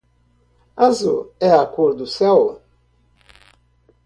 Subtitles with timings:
[0.85, 2.59] Azul é a cor do céu?